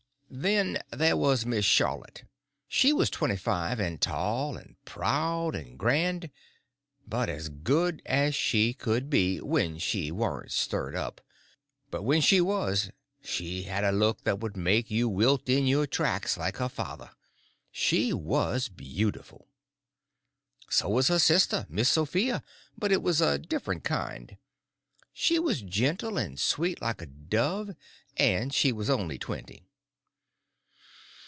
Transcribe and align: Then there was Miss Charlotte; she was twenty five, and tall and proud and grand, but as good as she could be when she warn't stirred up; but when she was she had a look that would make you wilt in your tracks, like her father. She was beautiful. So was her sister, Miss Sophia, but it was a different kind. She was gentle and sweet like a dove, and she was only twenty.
Then 0.33 0.77
there 0.91 1.17
was 1.17 1.45
Miss 1.45 1.65
Charlotte; 1.65 2.23
she 2.69 2.93
was 2.93 3.09
twenty 3.09 3.35
five, 3.35 3.81
and 3.81 3.99
tall 3.99 4.55
and 4.55 4.77
proud 4.85 5.55
and 5.55 5.77
grand, 5.77 6.29
but 7.05 7.27
as 7.27 7.49
good 7.49 8.01
as 8.05 8.33
she 8.33 8.73
could 8.73 9.09
be 9.09 9.41
when 9.41 9.77
she 9.77 10.09
warn't 10.09 10.53
stirred 10.53 10.95
up; 10.95 11.19
but 11.89 12.03
when 12.03 12.21
she 12.21 12.39
was 12.39 12.91
she 13.21 13.63
had 13.63 13.83
a 13.83 13.91
look 13.91 14.23
that 14.23 14.39
would 14.39 14.55
make 14.55 14.89
you 14.89 15.09
wilt 15.09 15.49
in 15.49 15.67
your 15.67 15.85
tracks, 15.85 16.37
like 16.37 16.55
her 16.59 16.69
father. 16.69 17.11
She 17.69 18.13
was 18.13 18.69
beautiful. 18.69 19.49
So 20.69 20.87
was 20.87 21.09
her 21.09 21.19
sister, 21.19 21.65
Miss 21.67 21.89
Sophia, 21.89 22.41
but 22.77 22.93
it 22.93 23.03
was 23.03 23.19
a 23.19 23.37
different 23.37 23.83
kind. 23.83 24.37
She 25.11 25.39
was 25.39 25.61
gentle 25.61 26.17
and 26.17 26.39
sweet 26.39 26.81
like 26.81 27.01
a 27.01 27.05
dove, 27.05 27.71
and 28.15 28.53
she 28.53 28.71
was 28.71 28.89
only 28.89 29.17
twenty. 29.17 29.67